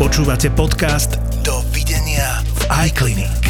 [0.00, 3.44] Počúvate podcast Dovidenia v iClinic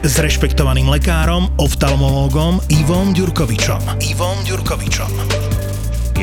[0.00, 4.00] s rešpektovaným lekárom, oftalmológom Ivom Ďurkovičom.
[4.00, 5.53] Ivom Ďurkovičom.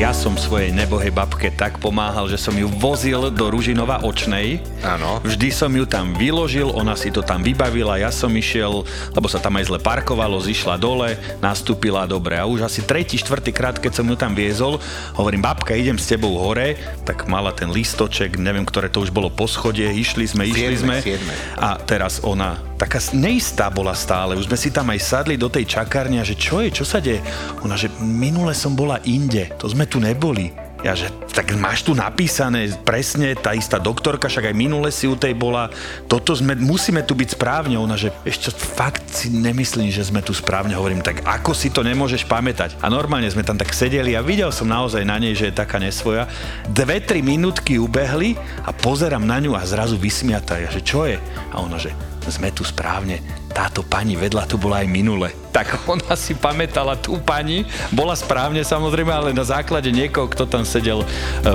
[0.02, 4.58] Ja som svojej nebohej babke tak pomáhal, že som ju vozil do Ružinova očnej.
[4.82, 5.22] Áno.
[5.22, 8.82] Vždy som ju tam vyložil, ona si to tam vybavila, ja som išiel,
[9.14, 12.34] lebo sa tam aj zle parkovalo, zišla dole, nastúpila dobre.
[12.34, 14.82] A už asi tretí, štvrtý krát, keď som ju tam viezol,
[15.14, 16.74] hovorím, babka, idem s tebou hore,
[17.06, 20.82] tak mala ten listoček, neviem, ktoré to už bolo po schode, išli sme, išli Siedme,
[20.82, 20.96] sme.
[20.98, 21.32] siedme.
[21.62, 24.34] A teraz ona taká neistá bola stále.
[24.34, 26.98] Už sme si tam aj sadli do tej čakárne a že čo je, čo sa
[26.98, 27.22] deje?
[27.62, 30.50] Ona, že minule som bola inde, to sme tu neboli.
[30.82, 35.14] Ja, že tak máš tu napísané presne, tá istá doktorka, však aj minule si u
[35.14, 35.70] tej bola,
[36.10, 37.78] toto sme, musíme tu byť správne.
[37.78, 41.86] Ona, že ešte fakt si nemyslím, že sme tu správne, hovorím, tak ako si to
[41.86, 42.82] nemôžeš pamätať?
[42.82, 45.78] A normálne sme tam tak sedeli a videl som naozaj na nej, že je taká
[45.78, 46.26] nesvoja.
[46.66, 48.34] Dve, tri minútky ubehli
[48.66, 50.58] a pozerám na ňu a zrazu vysmiatá.
[50.58, 51.22] Ja, že čo je?
[51.54, 51.94] A ona, že
[52.28, 53.18] sme tu správne,
[53.50, 55.32] táto pani vedľa tu bola aj minule.
[55.50, 60.62] Tak ona si pamätala tú pani, bola správne samozrejme, ale na základe niekoho, kto tam
[60.62, 61.06] sedel e,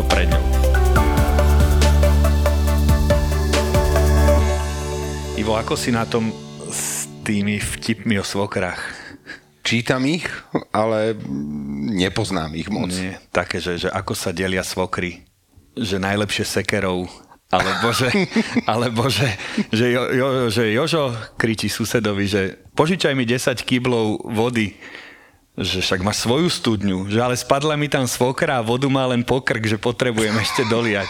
[0.10, 0.44] pred ňou.
[5.38, 6.34] Ivo, ako si na tom
[6.68, 8.82] s tými vtipmi o svokrach?
[9.68, 10.28] Čítam ich,
[10.72, 11.12] ale
[11.92, 12.88] nepoznám ich moc.
[12.92, 15.28] Nie, také, že, že ako sa delia svokry.
[15.76, 18.12] Že najlepšie sekerov alebo že,
[18.72, 19.28] alebo že,
[19.72, 22.42] že, jo, jo, že Jožo kričí susedovi, že
[22.76, 24.76] požičaj mi 10 kyblov vody,
[25.58, 29.26] že však má svoju studňu, že ale spadla mi tam svokra a vodu má len
[29.26, 31.10] pokrk, že potrebujem ešte doliať.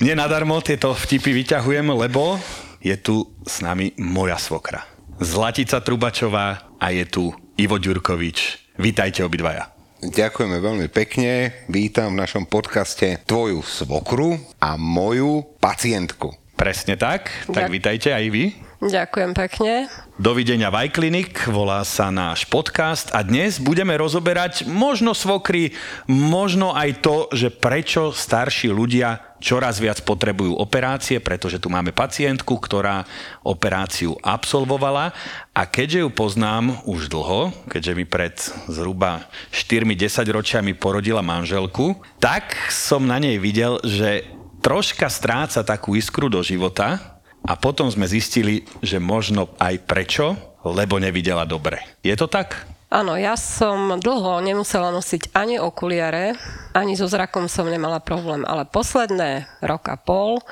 [0.00, 2.38] Nie nadarmo tieto vtipy vyťahujem, lebo
[2.80, 4.86] je tu s nami moja svokra.
[5.20, 7.28] Zlatica Trubačová a je tu
[7.60, 8.72] Ivo Ďurkovič.
[8.80, 9.79] Vítajte obidvaja.
[10.00, 11.52] Ďakujeme veľmi pekne.
[11.68, 16.32] Vítam v našom podcaste tvoju svokru a moju pacientku.
[16.56, 18.69] Presne tak, tak vítajte aj vy.
[18.80, 19.92] Ďakujem pekne.
[20.16, 25.76] Dovidenia v iClinic, volá sa náš podcast a dnes budeme rozoberať možno svokry,
[26.08, 32.56] možno aj to, že prečo starší ľudia čoraz viac potrebujú operácie, pretože tu máme pacientku,
[32.56, 33.04] ktorá
[33.44, 35.12] operáciu absolvovala
[35.52, 38.32] a keďže ju poznám už dlho, keďže mi pred
[38.64, 44.24] zhruba 4-10 ročiami porodila manželku, tak som na nej videl, že
[44.64, 51.00] troška stráca takú iskru do života, a potom sme zistili, že možno aj prečo, lebo
[51.00, 51.80] nevidela dobre.
[52.04, 52.68] Je to tak?
[52.90, 56.34] Áno, ja som dlho nemusela nosiť ani okuliare,
[56.74, 60.42] ani so zrakom som nemala problém, ale posledné rok a pol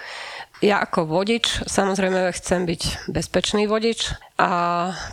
[0.59, 4.51] ja ako vodič, samozrejme chcem byť bezpečný vodič a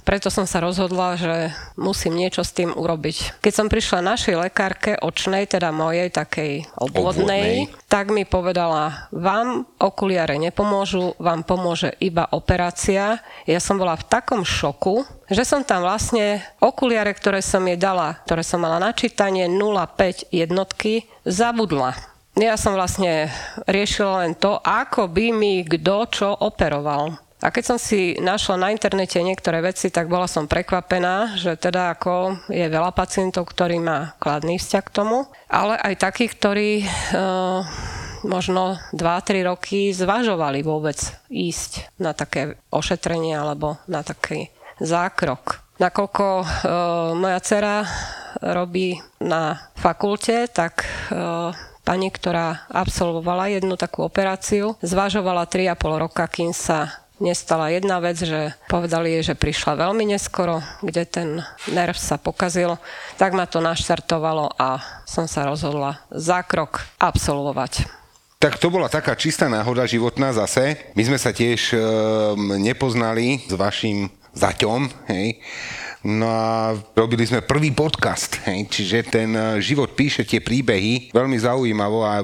[0.06, 3.42] preto som sa rozhodla, že musím niečo s tým urobiť.
[3.42, 7.90] Keď som prišla našej lekárke očnej, teda mojej takej obvodnej, Obvodnej.
[7.90, 13.22] tak mi povedala, vám okuliare nepomôžu, vám pomôže iba operácia.
[13.50, 18.18] Ja som bola v takom šoku, že som tam vlastne okuliare, ktoré som jej dala,
[18.26, 22.15] ktoré som mala načítanie 0,5 jednotky, zabudla.
[22.36, 23.32] Ja som vlastne
[23.64, 27.16] riešila len to, ako by mi kto čo operoval.
[27.40, 31.96] A keď som si našla na internete niektoré veci, tak bola som prekvapená, že teda
[31.96, 36.86] ako je veľa pacientov, ktorí má kladný vzťah k tomu, ale aj takých, ktorí e,
[38.28, 40.98] možno 2-3 roky zvažovali vôbec
[41.32, 44.52] ísť na také ošetrenie alebo na taký
[44.84, 45.64] zákrok.
[45.80, 46.46] Nakoľko e,
[47.16, 47.88] moja dcera
[48.44, 56.52] robí na fakulte, tak e, pani, ktorá absolvovala jednu takú operáciu, zvažovala 3,5 roka, kým
[56.52, 61.30] sa nestala jedna vec, že povedali jej, že prišla veľmi neskoro, kde ten
[61.72, 62.76] nerv sa pokazil,
[63.16, 67.88] tak ma to naštartovalo a som sa rozhodla zákrok absolvovať.
[68.36, 70.92] Tak to bola taká čistá náhoda životná zase.
[70.94, 71.80] My sme sa tiež um,
[72.60, 75.40] nepoznali s vašim zaťom, hej.
[76.06, 81.34] No a robili sme prvý podcast, hej, čiže ten eh, život píše tie príbehy veľmi
[81.42, 82.22] zaujímavo a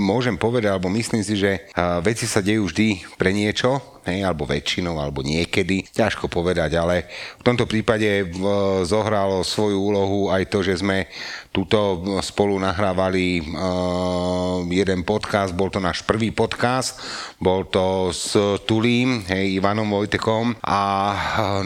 [0.00, 4.48] môžem povedať, alebo myslím si, že eh, veci sa dejú vždy pre niečo, hej, alebo
[4.48, 7.08] väčšinou, alebo niekedy, ťažko povedať, ale
[7.40, 8.42] v tomto prípade v,
[8.88, 11.04] zohralo svoju úlohu aj to, že sme
[11.50, 13.42] tuto spolu nahrávali
[14.70, 16.94] jeden podcast, bol to náš prvý podcast,
[17.42, 18.38] bol to s
[18.70, 20.80] Tulím, hej, Ivanom Vojtekom a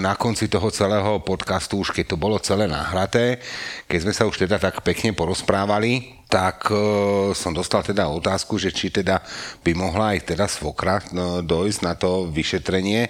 [0.00, 1.43] na konci toho celého podcastu,
[1.84, 3.38] už keď to bolo celé nahraté,
[3.86, 6.74] keď sme sa už teda tak pekne porozprávali, tak e,
[7.30, 9.22] som dostal teda otázku, že či teda
[9.62, 13.06] by mohla aj teda svokra no, dojsť na to vyšetrenie.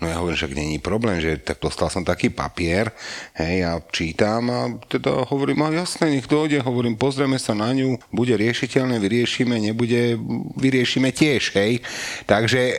[0.00, 2.88] No ja hovorím, že není problém, že tak dostal som taký papier,
[3.36, 8.00] hej, a čítam a teda hovorím, a jasné, nech dojde, hovorím, pozrieme sa na ňu,
[8.08, 10.16] bude riešiteľné, vyriešime, nebude,
[10.56, 11.84] vyriešime tiež, hej.
[12.24, 12.76] Takže e,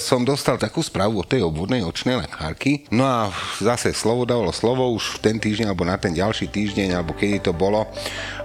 [0.00, 2.88] som dostal takú správu od tej obvodnej očnej lekárky.
[2.88, 3.28] No a
[3.60, 7.44] zase slovo dalo slovo, už v ten týždeň, alebo na ten ďalší týždeň, alebo kedy
[7.44, 7.84] to bolo,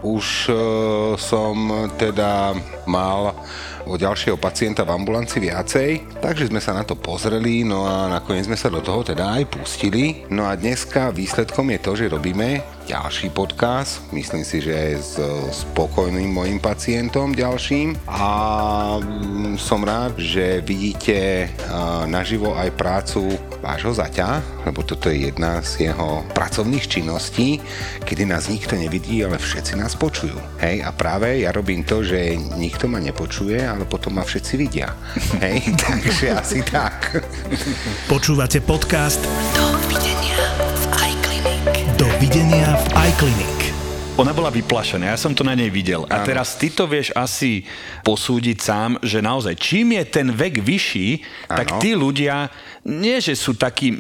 [0.04, 0.65] už e,
[1.18, 1.56] som
[1.96, 3.34] teda mal
[3.86, 8.50] o ďalšieho pacienta v ambulanci viacej, takže sme sa na to pozreli, no a nakoniec
[8.50, 10.26] sme sa do toho teda aj pustili.
[10.34, 15.18] No a dneska výsledkom je to, že robíme ďalší podcast, myslím si, že s
[15.66, 18.30] spokojným mojim pacientom ďalším a
[19.02, 21.50] mm, som rád, že vidíte
[22.06, 23.34] naživo aj prácu
[23.66, 27.58] vášho zaťa, lebo toto je jedna z jeho pracovných činností,
[28.06, 30.38] kedy nás nikto nevidí, ale všetci nás počujú.
[30.62, 34.94] Hej, a práve ja robím to, že nikto ma nepočuje, ale potom ma všetci vidia.
[35.42, 37.26] Hej, takže asi tak.
[38.06, 39.26] Počúvate podcast
[42.26, 43.60] videnia v iClinic.
[44.18, 46.10] Ona bola vyplašená, ja som to na nej videl.
[46.10, 47.62] A teraz ty to vieš asi
[48.02, 51.54] posúdiť sám, že naozaj čím je ten vek vyšší, ano.
[51.54, 52.50] tak tí ľudia
[52.90, 53.94] nie, že sú takí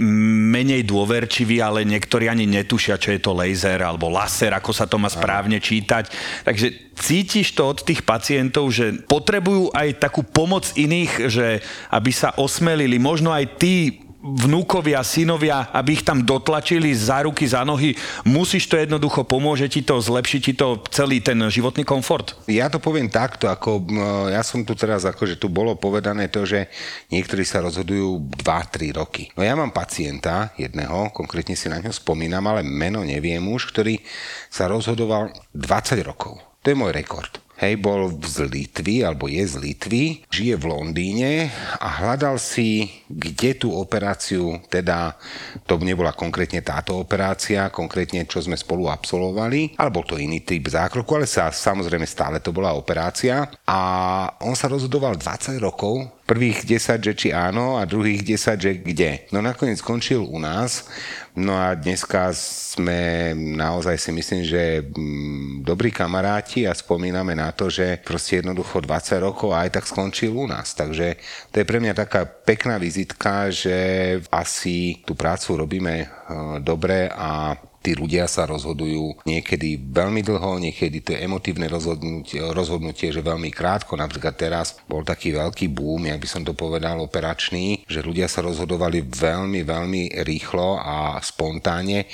[0.50, 4.98] menej dôverčiví, ale niektorí ani netušia, čo je to laser alebo laser, ako sa to
[4.98, 6.10] má správne čítať.
[6.50, 11.62] Takže cítiš to od tých pacientov, že potrebujú aj takú pomoc iných, že
[11.94, 12.98] aby sa osmelili.
[12.98, 17.94] Možno aj tí vnúkovia, synovia, aby ich tam dotlačili za ruky, za nohy.
[18.25, 22.33] Musíš to jednoducho, pomôže ti to, zlepší ti to celý ten životný komfort?
[22.50, 23.86] Ja to poviem takto, ako
[24.33, 26.66] ja som tu teraz, ako že tu bolo povedané to, že
[27.13, 29.30] niektorí sa rozhodujú 2-3 roky.
[29.38, 34.01] No ja mám pacienta jedného, konkrétne si na ňo spomínam, ale meno neviem už, ktorý
[34.50, 36.42] sa rozhodoval 20 rokov.
[36.66, 37.44] To je môj rekord.
[37.56, 41.48] Hej, bol z Litvy, alebo je z Litvy, žije v Londýne
[41.80, 45.16] a hľadal si, kde tú operáciu, teda
[45.63, 51.07] to nebola konkrétne táto operácia, konkrétne čo sme spolu absolvovali, alebo to iný typ zákroku,
[51.16, 53.48] ale sa, samozrejme stále to bola operácia.
[53.63, 53.80] A
[54.44, 59.30] on sa rozhodoval 20 rokov, prvých 10, že či áno a druhých 10, že kde.
[59.30, 60.89] No nakoniec skončil u nás,
[61.38, 67.69] no a dneska sme naozaj si myslím, že mm, dobrí kamaráti a spomíname na to,
[67.69, 70.74] že proste jednoducho 20 rokov aj tak skončil u nás.
[70.74, 71.22] Takže
[71.54, 73.77] to je pre mňa taká pekná vizitka, že
[74.33, 76.07] asi tú prácu robíme eh,
[76.60, 77.54] dobre a
[77.86, 83.54] tí ľudia sa rozhodujú niekedy veľmi dlho, niekedy to je emotívne rozhodnutie, rozhodnutie, že veľmi
[83.54, 83.94] krátko.
[83.94, 88.42] Napríklad teraz bol taký veľký boom, ja by som to povedal, operačný, že ľudia sa
[88.42, 92.10] rozhodovali veľmi, veľmi rýchlo a spontánne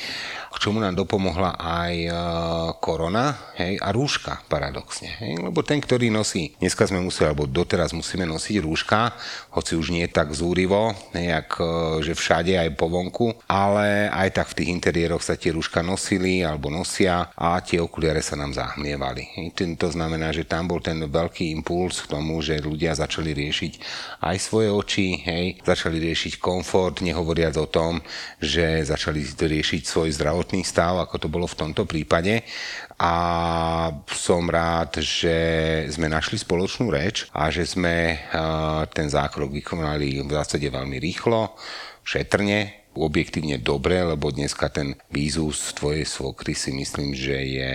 [0.51, 2.12] k čomu nám dopomohla aj e,
[2.83, 5.07] korona hej, a rúška paradoxne.
[5.24, 9.15] Hej, lebo ten, ktorý nosí, dneska sme museli, alebo doteraz musíme nosiť rúška,
[9.56, 11.63] hoci už nie tak zúrivo, nejak, e,
[12.03, 16.44] že všade aj po vonku, ale aj tak v tých interiéroch sa tie rúška nosili
[16.44, 19.39] alebo nosia a tie okuliare sa nám zahmlievali.
[19.39, 23.74] Hej, to znamená, že tam bol ten veľký impuls k tomu, že ľudia začali riešiť
[24.19, 28.03] aj svoje oči, hej, začali riešiť komfort, nehovoriac o tom,
[28.44, 32.42] že začali riešiť svoj zdravotný zdravotný stav, ako to bolo v tomto prípade.
[32.98, 33.14] A
[34.10, 35.38] som rád, že
[35.94, 38.18] sme našli spoločnú reč a že sme
[38.90, 41.54] ten zákrok vykonali v zásade veľmi rýchlo,
[42.02, 47.74] šetrne, objektívne dobre, lebo dneska ten výzus tvojej svokry si myslím, že je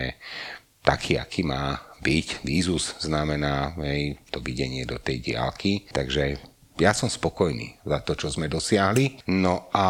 [0.83, 2.43] taký, aký má byť.
[2.43, 6.43] Výzus znamená hej, to videnie do tej diálky, takže
[6.77, 9.25] ja som spokojný za to, čo sme dosiahli.
[9.33, 9.87] No a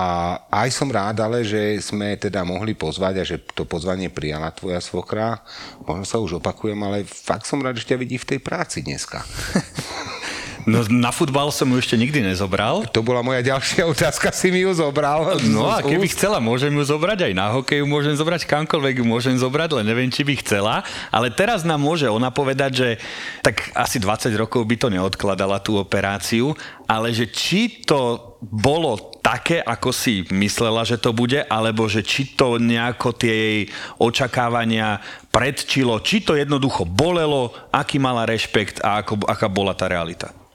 [0.46, 4.78] aj som rád, ale že sme teda mohli pozvať a že to pozvanie prijala tvoja
[4.78, 5.42] svokra.
[5.82, 9.26] Možno sa už opakujem, ale fakt som rád, že ťa vidí v tej práci dneska.
[10.66, 12.82] No na futbal som ju ešte nikdy nezobral.
[12.90, 15.38] To bola moja ďalšia otázka, si mi ju zobral.
[15.46, 19.38] No a keby chcela, môžem ju zobrať aj na hokej, môžem zobrať kamkoľvek ju môžem
[19.38, 20.82] zobrať, len neviem, či by chcela.
[21.14, 22.88] Ale teraz nám môže ona povedať, že
[23.46, 26.58] tak asi 20 rokov by to neodkladala tú operáciu,
[26.90, 32.34] ale že či to bolo také, ako si myslela, že to bude, alebo že či
[32.34, 33.60] to nejako tie jej
[34.02, 34.98] očakávania
[35.30, 40.45] predčilo, či to jednoducho bolelo, aký mala rešpekt a ako, aká bola tá realita.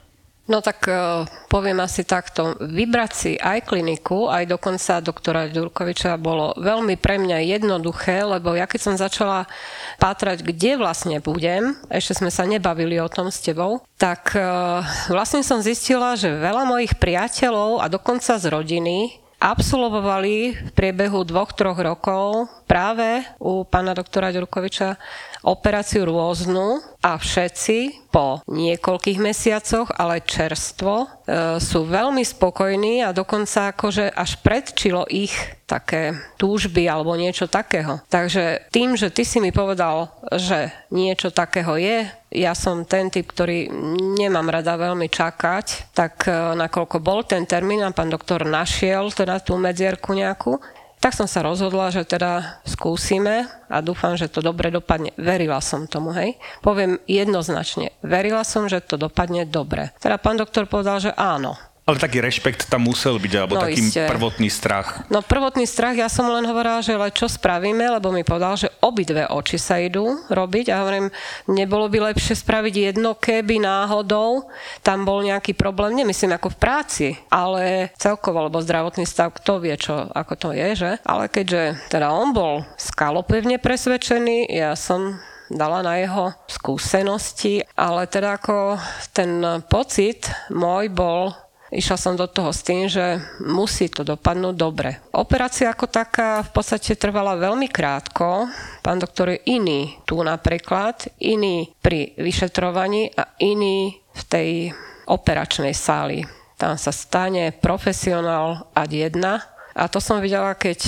[0.50, 2.58] No tak uh, poviem asi takto.
[2.58, 8.66] Vybrať si aj kliniku, aj dokonca doktora Ďurkoviča bolo veľmi pre mňa jednoduché, lebo ja
[8.66, 9.46] keď som začala
[10.02, 14.82] pátrať, kde vlastne budem, ešte sme sa nebavili o tom s tebou, tak uh,
[15.14, 21.50] vlastne som zistila, že veľa mojich priateľov a dokonca z rodiny absolvovali v priebehu dvoch,
[21.50, 24.94] troch rokov práve u pána doktora Ďurkoviča
[25.42, 31.06] operáciu rôznu a všetci po niekoľkých mesiacoch, ale čerstvo, e,
[31.58, 35.34] sú veľmi spokojní a dokonca akože až predčilo ich
[35.66, 38.04] také túžby alebo niečo takého.
[38.06, 43.28] Takže tým, že ty si mi povedal, že niečo takého je, ja som ten typ,
[43.28, 43.68] ktorý
[44.16, 49.40] nemám rada veľmi čakať, tak e, nakoľko bol ten termín a pán doktor našiel teda
[49.42, 50.60] tú medzierku nejakú,
[51.02, 55.10] tak som sa rozhodla, že teda skúsime a dúfam, že to dobre dopadne.
[55.18, 56.38] Verila som tomu, hej.
[56.62, 59.90] Poviem jednoznačne, verila som, že to dopadne dobre.
[59.98, 61.58] Teda pán doktor povedal, že áno.
[61.82, 64.06] Ale taký rešpekt tam musel byť, alebo No, taký iste.
[64.06, 65.02] prvotný strach.
[65.10, 68.70] No prvotný strach, ja som len hovorila, že ale čo spravíme, lebo mi povedal, že
[68.78, 71.10] obidve oči sa idú robiť a hovorím,
[71.50, 74.46] nebolo by lepšie spraviť jedno, keby náhodou
[74.78, 79.74] tam bol nejaký problém, nemyslím ako v práci, ale celkovo, lebo zdravotný stav, kto vie,
[79.74, 80.90] čo, ako to je, že?
[81.02, 85.18] Ale keďže teda on bol skalopevne presvedčený, ja som
[85.50, 88.80] dala na jeho skúsenosti, ale teda ako
[89.12, 91.34] ten pocit môj bol
[91.72, 95.00] Išla som do toho s tým, že musí to dopadnúť dobre.
[95.16, 98.44] Operácia ako taká v podstate trvala veľmi krátko.
[98.84, 104.48] Pán doktor je iný tu napríklad, iný pri vyšetrovaní a iný v tej
[105.08, 106.20] operačnej sáli.
[106.60, 109.40] Tam sa stane profesionál ad jedna.
[109.72, 110.84] A to som videla, keď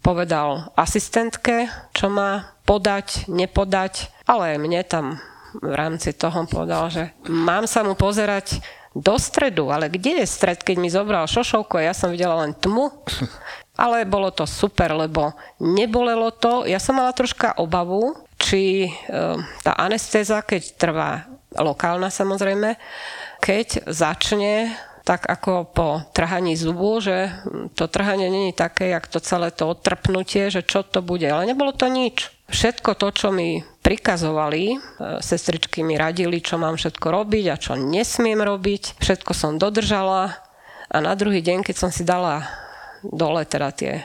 [0.00, 5.20] povedal asistentke, čo má podať, nepodať, ale mne tam
[5.60, 10.60] v rámci toho povedal, že mám sa mu pozerať do stredu, ale kde je stred,
[10.60, 12.92] keď mi zobral šošovku a ja som videla len tmu?
[13.72, 16.68] Ale bolo to super, lebo nebolelo to.
[16.68, 18.90] Ja som mala troška obavu, či e,
[19.64, 21.24] tá anestéza, keď trvá
[21.56, 22.76] lokálna samozrejme,
[23.40, 27.32] keď začne tak ako po trhaní zubu, že
[27.74, 31.26] to trhanie není také, jak to celé to odtrpnutie, že čo to bude.
[31.26, 32.30] Ale nebolo to nič.
[32.52, 34.76] Všetko to, čo mi prikazovali, e,
[35.24, 40.36] sestričky mi radili, čo mám všetko robiť a čo nesmiem robiť, všetko som dodržala
[40.92, 42.44] a na druhý deň, keď som si dala
[43.00, 44.04] dole teda tie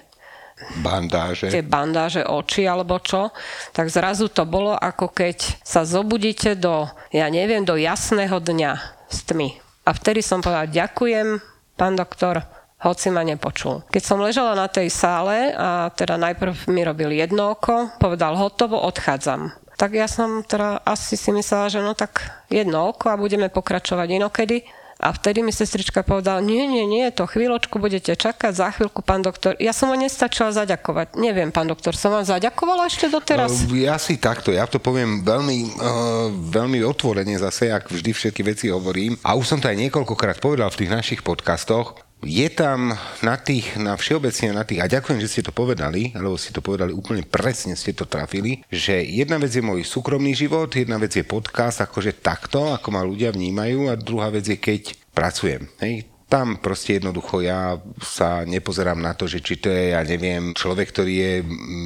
[0.82, 1.54] Bandáže.
[1.54, 3.30] tie bandáže oči alebo čo,
[3.77, 8.72] tak zrazu to bolo ako keď sa zobudíte do, ja neviem, do jasného dňa
[9.06, 9.54] s tmy.
[9.86, 11.38] A vtedy som povedala, ďakujem,
[11.77, 12.42] pán doktor,
[12.77, 13.81] hoci ma nepočul.
[13.89, 18.77] Keď som ležala na tej sále a teda najprv mi robil jedno oko, povedal hotovo,
[18.86, 19.53] odchádzam.
[19.77, 24.07] Tak ja som teda asi si myslela, že no tak jedno oko a budeme pokračovať
[24.17, 24.65] inokedy.
[24.98, 29.22] A vtedy mi sestrička povedala, nie, nie, nie, to chvíľočku budete čakať, za chvíľku, pán
[29.22, 29.53] doktor.
[29.62, 31.13] Ja som ho nestačila zaďakovať.
[31.22, 33.69] Neviem, pán doktor, som vám zaďakovala ešte doteraz?
[33.69, 38.41] Uh, Ja si takto, ja to poviem veľmi, uh, veľmi otvorene zase, ak vždy všetky
[38.41, 39.13] veci hovorím.
[39.22, 42.07] A už som to aj niekoľkokrát povedal v tých našich podcastoch.
[42.26, 46.34] Je tam na tých, na všeobecne na tých, a ďakujem, že ste to povedali, alebo
[46.34, 50.74] ste to povedali úplne presne, ste to trafili, že jedna vec je môj súkromný život,
[50.74, 54.98] jedna vec je podcast, akože takto, ako ma ľudia vnímajú, a druhá vec je, keď
[55.14, 55.70] pracujem.
[55.78, 60.51] Hej, tam proste jednoducho ja sa nepozerám na to, že či to je, ja neviem,
[60.51, 61.34] človek, ktorý je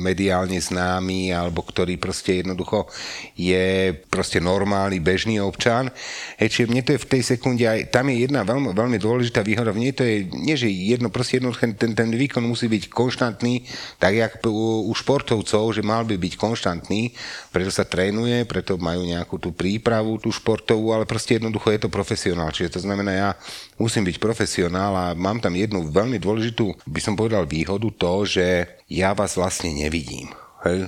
[0.01, 2.89] mediálne známy, alebo ktorý proste jednoducho
[3.37, 5.93] je proste normálny, bežný občan.
[6.41, 9.45] Hej, čiže mne to je v tej sekunde aj, tam je jedna veľmi, veľmi dôležitá
[9.45, 13.69] výhoda, v to je, nie že jedno, proste jednoducho ten, ten výkon musí byť konštantný,
[14.01, 17.13] tak jak u, u športovcov, že mal by byť konštantný,
[17.53, 21.93] preto sa trénuje, preto majú nejakú tú prípravu, tú športovú, ale proste jednoducho je to
[21.93, 22.49] profesionál.
[22.49, 23.29] Čiže to znamená, ja
[23.77, 28.79] musím byť profesionál a mám tam jednu veľmi dôležitú, by som povedal, výhodu to, že
[28.87, 30.31] ja vás vlastne nevidím.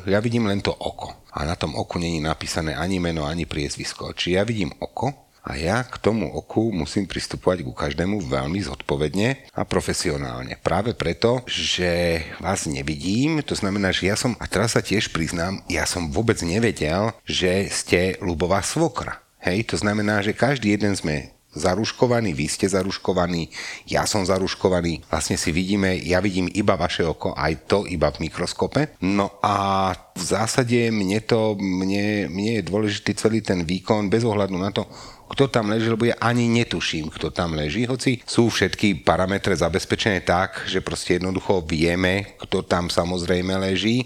[0.08, 1.12] Ja vidím len to oko.
[1.36, 4.16] A na tom oku není napísané ani meno, ani priezvisko.
[4.16, 5.12] Či ja vidím oko
[5.44, 10.56] a ja k tomu oku musím pristupovať ku každému veľmi zodpovedne a profesionálne.
[10.64, 15.60] Práve preto, že vás nevidím, to znamená, že ja som, a teraz sa tiež priznám,
[15.68, 19.20] ja som vôbec nevedel, že ste ľubová svokra.
[19.44, 23.50] Hej, to znamená, že každý jeden sme zaruškovaný, vy ste zaruškovaní,
[23.90, 28.28] ja som zaruškovaný, vlastne si vidíme, ja vidím iba vaše oko, aj to iba v
[28.30, 28.98] mikroskope.
[29.06, 34.56] No a v zásade mne to, mne, mne je dôležitý celý ten výkon, bez ohľadu
[34.58, 34.86] na to,
[35.34, 40.22] kto tam leží, lebo ja ani netuším, kto tam leží, hoci sú všetky parametre zabezpečené
[40.22, 44.06] tak, že proste jednoducho vieme, kto tam samozrejme leží,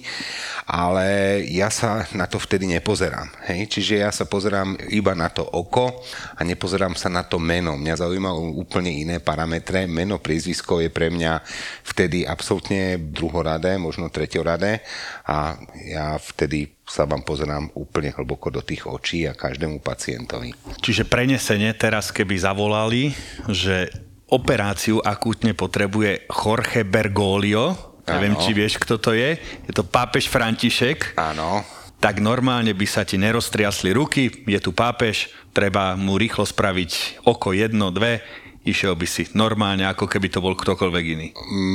[0.64, 3.28] ale ja sa na to vtedy nepozerám.
[3.52, 3.68] Hej?
[3.68, 6.00] Čiže ja sa pozerám iba na to oko
[6.36, 7.76] a nepozerám sa na to meno.
[7.76, 9.84] Mňa zaujímajú úplne iné parametre.
[9.84, 11.44] Meno, priezvisko je pre mňa
[11.84, 14.80] vtedy absolútne druhoradé, možno treťoradé
[15.28, 15.60] a
[15.92, 20.56] ja vtedy sa vám pozerám úplne hlboko do tých očí a každému pacientovi.
[20.80, 23.12] Čiže prenesenie teraz, keby zavolali,
[23.52, 23.92] že
[24.32, 27.76] operáciu akútne potrebuje Jorge Bergoglio,
[28.08, 29.36] neviem, či vieš, kto to je,
[29.68, 31.64] je to pápež František, Áno.
[32.00, 37.52] tak normálne by sa ti neroztriasli ruky, je tu pápež, treba mu rýchlo spraviť oko
[37.52, 38.24] jedno, dve,
[38.68, 41.28] išiel by si normálne, ako keby to bol ktokoľvek iný.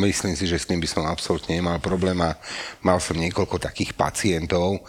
[0.04, 2.37] Myslím si, že s tým by som absolútne nemal problém a
[2.84, 4.84] mal som niekoľko takých pacientov,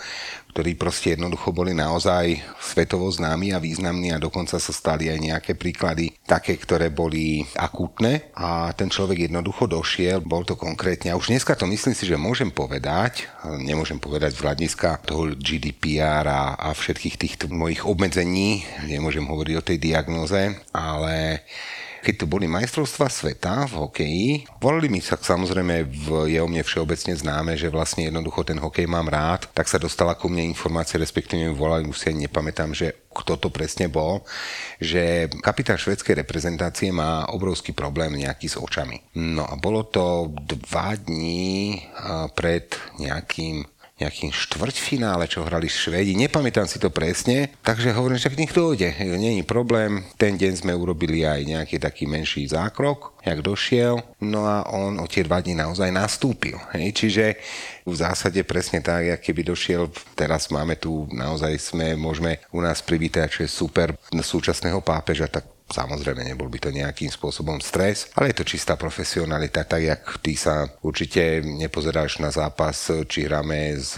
[0.54, 5.52] ktorí proste jednoducho boli naozaj svetovo známi a významní a dokonca sa stali aj nejaké
[5.58, 11.34] príklady také, ktoré boli akútne a ten človek jednoducho došiel, bol to konkrétne a už
[11.34, 13.26] dneska to myslím si, že môžem povedať,
[13.66, 19.66] nemôžem povedať z hľadiska toho GDPR a, a všetkých týchto mojich obmedzení, nemôžem hovoriť o
[19.66, 21.42] tej diagnoze, ale
[22.04, 24.28] keď tu boli majstrovstva sveta v hokeji,
[24.60, 28.84] volali mi sa samozrejme, v, je o mne všeobecne známe, že vlastne jednoducho ten hokej
[28.92, 33.40] mám rád, tak sa dostala ku mne informácia, respektíve volali, už si nepamätám, že kto
[33.40, 34.28] to presne bol,
[34.84, 39.00] že kapitán švedskej reprezentácie má obrovský problém nejaký s očami.
[39.16, 41.80] No a bolo to dva dní
[42.36, 43.64] pred nejakým
[44.02, 48.90] nejakým štvrťfinále, čo hrali Švédi, nepamätám si to presne, takže hovorím, že k nich dojde,
[49.06, 54.66] není problém, ten deň sme urobili aj nejaký taký menší zákrok, jak došiel, no a
[54.74, 57.38] on o tie dva dní naozaj nastúpil, hej, čiže
[57.86, 62.82] v zásade presne tak, jak keby došiel, teraz máme tu, naozaj sme, môžeme u nás
[62.82, 68.30] privítať, čo je super súčasného pápeža, tak Samozrejme, nebol by to nejakým spôsobom stres, ale
[68.30, 73.96] je to čistá profesionalita, tak jak ty sa určite nepozeráš na zápas, či hráme s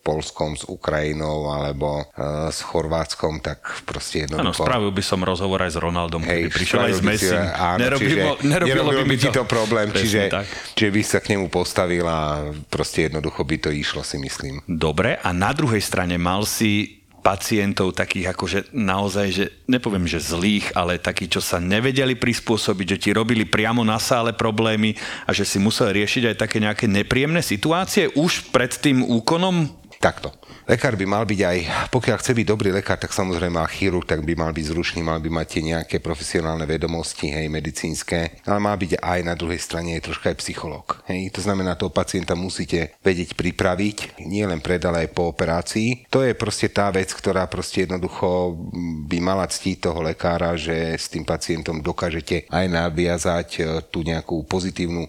[0.00, 4.62] Polskom, s Ukrajinou alebo uh, s Chorvátskom, tak proste Áno, jednoducho...
[4.62, 7.26] spravil by som rozhovor aj s Ronaldom, keby Hej, prišiel aj s spravil by si-
[7.26, 7.44] Messim.
[7.50, 9.34] Áno, Nerobí čiže mo- nerobilo by ti to.
[9.34, 10.46] to problém, Presne čiže, tak.
[10.72, 12.20] čiže by sa k nemu postavil a
[12.66, 14.62] proste jednoducho by to išlo, si myslím.
[14.64, 20.70] Dobre, a na druhej strane mal si pacientov takých akože naozaj, že nepoviem, že zlých,
[20.78, 24.94] ale takí, čo sa nevedeli prispôsobiť, že ti robili priamo na sále problémy
[25.26, 29.66] a že si musel riešiť aj také nejaké nepríjemné situácie už pred tým úkonom?
[29.98, 30.30] Takto.
[30.66, 31.58] Lekár by mal byť aj,
[31.94, 35.22] pokiaľ chce byť dobrý lekár, tak samozrejme a chirurg, tak by mal byť zručný, mal
[35.22, 39.94] by mať tie nejaké profesionálne vedomosti, hej, medicínske, ale má byť aj na druhej strane
[39.94, 40.98] je troška aj psychológ.
[41.06, 46.10] Hej, to znamená, toho pacienta musíte vedieť pripraviť, nie len pred, ale aj po operácii.
[46.10, 48.58] To je proste tá vec, ktorá proste jednoducho
[49.06, 54.42] by mala ctiť toho lekára, že s tým pacientom dokážete aj naviazať e, tú nejakú
[54.50, 55.06] pozitívnu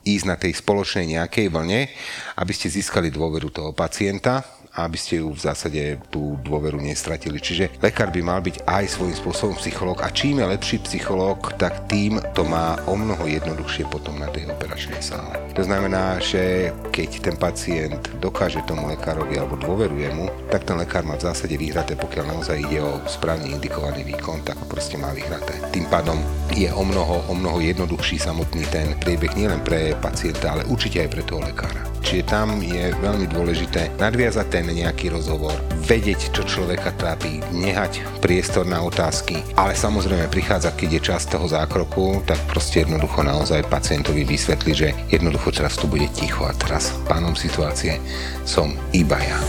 [0.00, 1.92] ísť na tej spoločnej nejakej vlne,
[2.40, 7.38] aby ste získali dôveru toho pacienta aby ste ju v zásade tú dôveru nestratili.
[7.38, 11.86] Čiže lekár by mal byť aj svojím spôsobom psychológ a čím je lepší psychológ, tak
[11.86, 15.38] tým to má o mnoho jednoduchšie potom na tej operačnej sále.
[15.54, 21.06] To znamená, že keď ten pacient dokáže tomu lekárovi alebo dôveruje mu, tak ten lekár
[21.06, 25.54] má v zásade vyhraté, pokiaľ naozaj ide o správne indikovaný výkon, tak proste má vyhraté.
[25.70, 26.18] Tým pádom
[26.50, 31.10] je o mnoho, o mnoho jednoduchší samotný ten priebeh nielen pre pacienta, ale určite aj
[31.14, 31.93] pre toho lekára.
[32.14, 35.50] Čiže tam je veľmi dôležité nadviazať ten nejaký rozhovor,
[35.82, 41.50] vedieť, čo človeka trápi, nehať priestor na otázky, ale samozrejme prichádza, keď je čas toho
[41.50, 46.94] zákroku, tak proste jednoducho naozaj pacientovi vysvetli, že jednoducho teraz tu bude ticho a teraz
[47.10, 47.98] pánom situácie
[48.46, 49.42] som iba ja.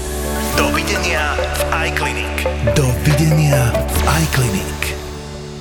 [0.58, 1.62] Dovidenia v
[1.94, 2.36] iClinic.
[2.74, 4.85] Dovidenia v iClinic.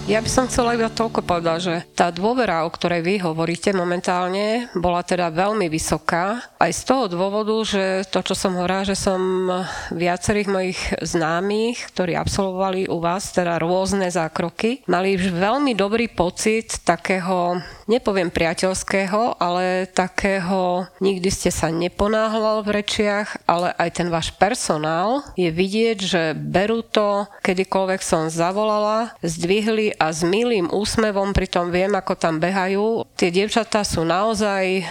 [0.05, 4.69] Ja by som chcela iba toľko povedať, že tá dôvera, o ktorej vy hovoríte momentálne,
[4.77, 6.45] bola teda veľmi vysoká.
[6.61, 9.49] Aj z toho dôvodu, že to, čo som hovorila, že som
[9.97, 16.85] viacerých mojich známych, ktorí absolvovali u vás teda rôzne zákroky, mali už veľmi dobrý pocit
[16.85, 24.33] takého, nepoviem priateľského, ale takého, nikdy ste sa neponáhľal v rečiach, ale aj ten váš
[24.35, 31.68] personál je vidieť, že berú to, kedykoľvek som zavolala, zdvihli a s milým úsmevom, pritom
[31.68, 33.05] viem, ako tam behajú.
[33.16, 34.85] Tie dievčatá sú naozaj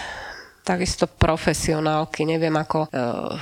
[0.64, 2.88] takisto profesionálky, neviem ako...
[2.88, 3.36] Uh,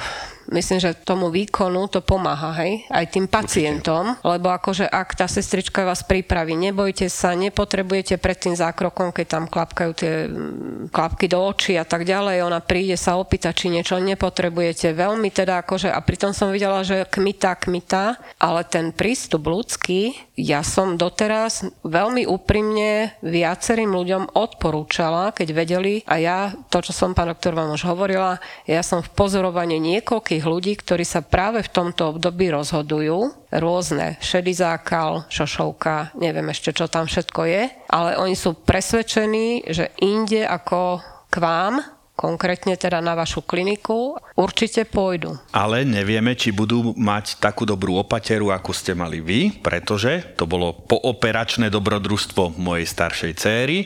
[0.51, 4.27] myslím, že tomu výkonu to pomáha, hej, aj tým pacientom, Určite.
[4.27, 9.45] lebo akože ak tá sestrička vás pripraví, nebojte sa, nepotrebujete pred tým zákrokom, keď tam
[9.47, 14.01] klapkajú tie mm, klapky do očí a tak ďalej, ona príde sa opýtať, či niečo
[14.03, 20.32] nepotrebujete, veľmi teda akože, a pritom som videla, že kmita, kmita, ale ten prístup ľudský,
[20.33, 26.39] ja som doteraz veľmi úprimne viacerým ľuďom odporúčala, keď vedeli, a ja,
[26.73, 31.05] to, čo som pán doktor vám už hovorila, ja som v pozorovaní niekoľkých ľudí, ktorí
[31.05, 37.41] sa práve v tomto období rozhodujú, rôzne, šedý zákal, šošovka, neviem ešte, čo tam všetko
[37.45, 41.81] je, ale oni sú presvedčení, že inde ako k vám
[42.13, 45.37] konkrétne teda na vašu kliniku, určite pôjdu.
[45.51, 50.77] Ale nevieme, či budú mať takú dobrú opateru, ako ste mali vy, pretože to bolo
[50.87, 53.79] pooperačné dobrodružstvo mojej staršej céry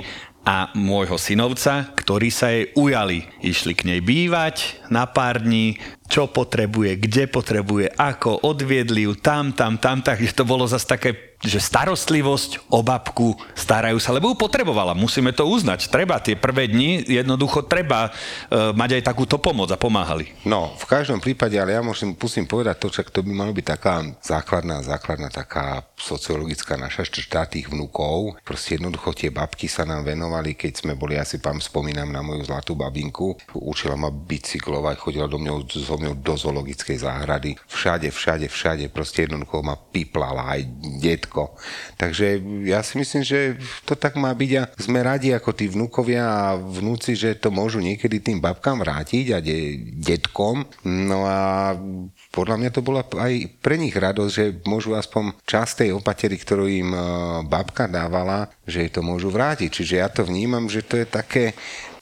[0.47, 3.27] a môjho synovca, ktorí sa jej ujali.
[3.43, 9.51] Išli k nej bývať na pár dní, čo potrebuje, kde potrebuje, ako, odviedli ju tam,
[9.51, 11.11] tam, tam, takže to bolo zase také
[11.45, 15.93] že starostlivosť o babku, starajú sa, lebo ju potrebovala, musíme to uznať.
[15.93, 18.11] Treba tie prvé dni, jednoducho treba e,
[18.73, 20.33] mať aj takúto pomoc a pomáhali.
[20.49, 23.67] No, v každom prípade, ale ja musím, musím povedať to, čak to by malo byť
[23.67, 28.41] taká základná, základná taká sociologická naša štvrtá tých vnúkov.
[28.41, 32.25] Proste jednoducho tie babky sa nám venovali, keď sme boli, ja si pam spomínam na
[32.25, 33.37] moju zlatú babinku.
[33.53, 37.61] Učila ma bicyklovať, chodila do mňou, so mňou do zoologickej záhrady.
[37.69, 40.61] Všade, všade, všade, proste jednoducho ma piplala aj
[41.01, 41.43] det všetko.
[41.99, 42.27] Takže
[42.71, 46.55] ja si myslím, že to tak má byť a sme radi ako tí vnúkovia a
[46.55, 50.63] vnúci, že to môžu niekedy tým babkám vrátiť a de- detkom.
[50.87, 51.75] No a
[52.31, 56.71] podľa mňa to bola aj pre nich radosť, že môžu aspoň časť tej opatery, ktorú
[56.71, 57.01] im e,
[57.49, 59.73] babka dávala, že to môžu vrátiť.
[59.73, 61.57] Čiže ja to vnímam, že to je také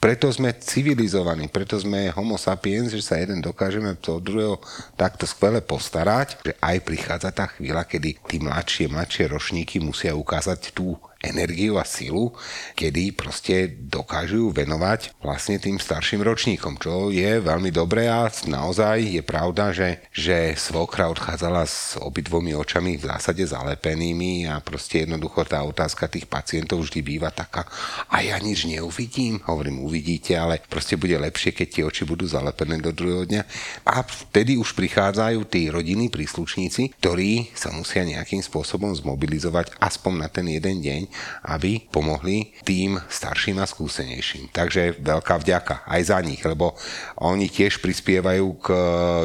[0.05, 4.61] preto sme civilizovaní, preto sme homo sapiens, že sa jeden dokážeme od druhého
[4.93, 10.77] takto skvele postarať, že aj prichádza tá chvíľa, kedy tí mladšie, mladšie ročníky musia ukázať
[10.77, 10.93] tú
[11.29, 12.31] energiu a silu,
[12.77, 19.23] kedy proste dokážu venovať vlastne tým starším ročníkom, čo je veľmi dobré a naozaj je
[19.25, 25.61] pravda, že, že svokra odchádzala s obidvomi očami v zásade zalepenými a proste jednoducho tá
[25.65, 27.65] otázka tých pacientov vždy býva taká
[28.09, 32.77] a ja nič neuvidím, hovorím uvidíte, ale proste bude lepšie, keď tie oči budú zalepené
[32.79, 33.41] do druhého dňa.
[33.87, 40.27] A vtedy už prichádzajú tí rodinní príslušníci, ktorí sa musia nejakým spôsobom zmobilizovať aspoň na
[40.29, 41.01] ten jeden deň
[41.47, 44.51] aby pomohli tým starším a skúsenejším.
[44.51, 46.75] Takže veľká vďaka aj za nich, lebo
[47.21, 48.67] oni tiež prispievajú k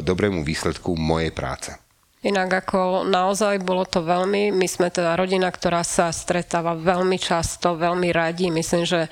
[0.04, 1.89] dobrému výsledku mojej práce.
[2.20, 7.80] Inak ako naozaj bolo to veľmi, my sme teda rodina, ktorá sa stretáva veľmi často,
[7.80, 8.52] veľmi radi.
[8.52, 9.08] Myslím, že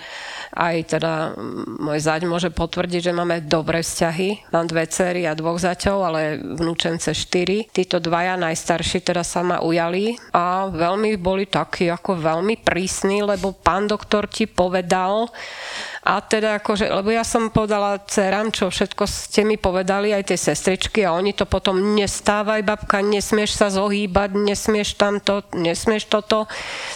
[0.53, 1.33] aj teda
[1.81, 4.53] môj zaď môže potvrdiť, že máme dobré vzťahy.
[4.53, 7.64] Mám dve cery a dvoch zaťov, ale vnúčence štyri.
[7.73, 13.57] Títo dvaja najstarší teda sa ma ujali a veľmi boli takí ako veľmi prísni, lebo
[13.57, 15.33] pán doktor ti povedal,
[16.09, 20.40] a teda akože, lebo ja som povedala dcerám, čo všetko ste mi povedali, aj tie
[20.40, 26.49] sestričky a oni to potom nestávaj, babka, nesmieš sa zohýbať, nesmieš tamto, nesmieš toto.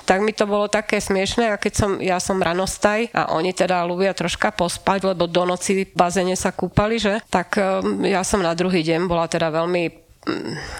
[0.08, 3.84] Tak mi to bolo také smiešné a keď som, ja som ranostaj a oni teda
[3.84, 7.20] ľubia troška pospať, lebo do noci v bazene sa kúpali, že?
[7.28, 10.01] Tak um, ja som na druhý deň bola teda veľmi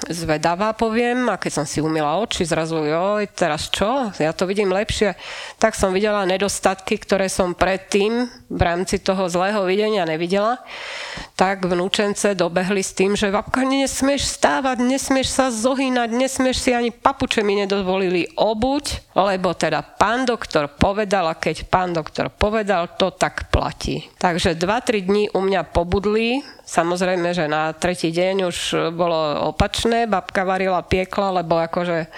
[0.07, 4.15] zvedavá, poviem, a keď som si umila oči, zrazu, joj, teraz čo?
[4.23, 5.19] Ja to vidím lepšie.
[5.59, 10.61] Tak som videla nedostatky, ktoré som predtým v rámci toho zlého videnia nevidela.
[11.35, 16.93] Tak vnúčence dobehli s tým, že babka, nesmieš stávať, nesmieš sa zohýnať, nesmieš si ani
[16.93, 23.09] papuče mi nedovolili obuť, lebo teda pán doktor povedal a keď pán doktor povedal, to
[23.09, 24.05] tak platí.
[24.21, 28.59] Takže 2-3 dní u mňa pobudli, Samozrejme, že na tretí deň už
[28.97, 32.09] bolo opačné, babka varila, piekla, lebo akože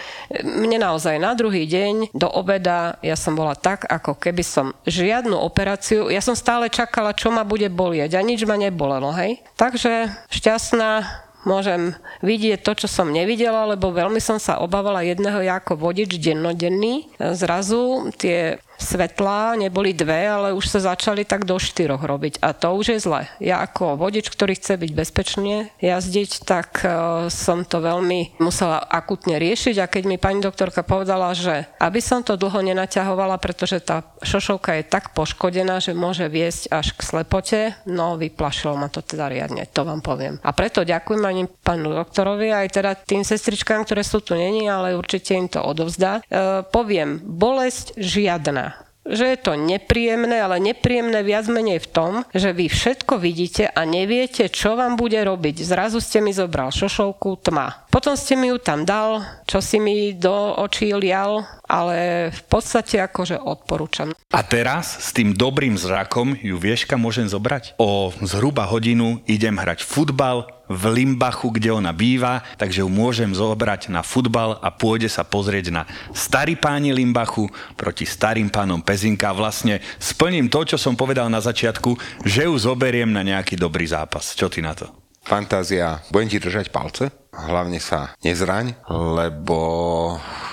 [0.47, 5.35] mne naozaj na druhý deň do obeda ja som bola tak, ako keby som žiadnu
[5.35, 9.45] operáciu, ja som stále čakala, čo ma bude bolieť a nič ma nebolelo, hej.
[9.61, 11.05] Takže šťastná,
[11.45, 11.93] môžem
[12.25, 17.13] vidieť to, čo som nevidela, lebo veľmi som sa obávala jedného ja ako vodič dennodenný.
[17.21, 22.75] Zrazu tie svetlá neboli dve, ale už sa začali tak do štyroch robiť a to
[22.75, 23.27] už je zle.
[23.39, 29.39] Ja ako vodič, ktorý chce byť bezpečne jazdiť, tak uh, som to veľmi musela akutne
[29.39, 34.05] riešiť a keď mi pani doktorka povedala, že aby som to dlho nenaťahovala, pretože tá
[34.23, 39.31] šošovka je tak poškodená, že môže viesť až k slepote, no vyplašilo ma to teda
[39.31, 40.37] riadne, to vám poviem.
[40.43, 44.97] A preto ďakujem ani pánu doktorovi, aj teda tým sestričkám, ktoré sú tu není, ale
[44.99, 46.21] určite im to odovzdá.
[46.27, 48.74] Uh, poviem, bolesť žiadna
[49.05, 53.85] že je to nepríjemné, ale nepríjemné viac menej v tom, že vy všetko vidíte a
[53.85, 55.61] neviete, čo vám bude robiť.
[55.61, 57.85] Zrazu ste mi zobral šošovku tma.
[57.93, 62.99] Potom ste mi ju tam dal, čo si mi do očí lial, ale v podstate
[62.99, 64.11] akože odporúčam.
[64.35, 67.79] A teraz s tým dobrým zrakom ju vieš, kam môžem zobrať?
[67.79, 73.92] O zhruba hodinu idem hrať futbal v Limbachu, kde ona býva, takže ju môžem zobrať
[73.92, 75.83] na futbal a pôjde sa pozrieť na
[76.16, 79.35] starý páni Limbachu proti starým pánom Pezinka.
[79.37, 84.33] Vlastne splním to, čo som povedal na začiatku, že ju zoberiem na nejaký dobrý zápas.
[84.33, 84.88] Čo ty na to?
[85.24, 89.57] Fantázia, budem ti držať palce, hlavne sa nezraň, lebo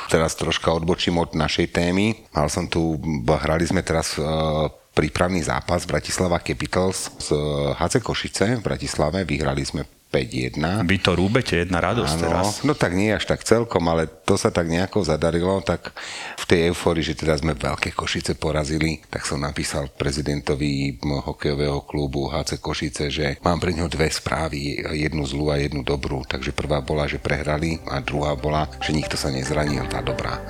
[0.08, 2.16] teraz troška odbočím od našej témy.
[2.32, 2.96] Mal som tu,
[3.28, 7.36] hrali sme teraz uh, prípravný zápas Bratislava Capitals z
[7.76, 9.28] HC Košice v Bratislave.
[9.28, 10.84] Vyhrali sme 5-1.
[10.84, 12.46] Vy to rúbete, jedna radosť Áno, teraz.
[12.68, 15.96] no tak nie až tak celkom, ale to sa tak nejako zadarilo, tak
[16.36, 22.28] v tej eufórii, že teda sme veľké Košice porazili, tak som napísal prezidentovi hokejového klubu
[22.28, 26.28] HC Košice, že mám pre ňo dve správy, jednu zlú a jednu dobrú.
[26.28, 30.44] Takže prvá bola, že prehrali a druhá bola, že nikto sa nezranil, tá dobrá.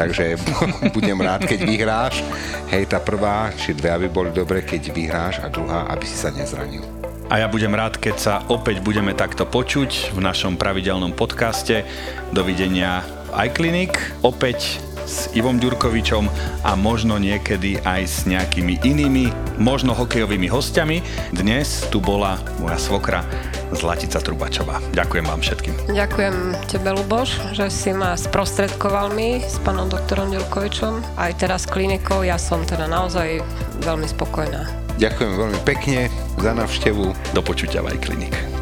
[0.00, 0.40] Takže
[0.96, 2.24] budem rád, keď vyhráš.
[2.72, 6.32] Hej, tá prvá, či dve, aby boli dobre, keď vyhráš a druhá, aby si sa
[6.32, 7.11] nezranil.
[7.32, 11.88] A ja budem rád, keď sa opäť budeme takto počuť v našom pravidelnom podcaste.
[12.28, 13.00] Dovidenia
[13.32, 14.76] v iClinic, opäť
[15.08, 16.28] s Ivom Ďurkovičom
[16.60, 21.00] a možno niekedy aj s nejakými inými, možno hokejovými hostiami.
[21.32, 23.24] Dnes tu bola moja svokra
[23.72, 24.84] Zlatica Trubačová.
[24.92, 25.74] Ďakujem vám všetkým.
[25.88, 26.36] Ďakujem
[26.68, 31.16] tebe, Luboš, že si ma sprostredkoval mi s pánom doktorom Ďurkovičom.
[31.16, 33.40] Aj teraz klinikou, ja som teda naozaj
[33.80, 34.81] veľmi spokojná.
[35.00, 37.34] Ďakujem veľmi pekne za návštevu.
[37.36, 38.61] Do počutia v iClinic.